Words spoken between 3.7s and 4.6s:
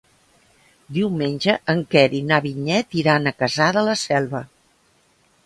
de la Selva.